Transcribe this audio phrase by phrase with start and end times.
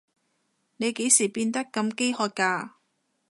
[0.77, 2.71] 你幾時變到咁飢渴㗎？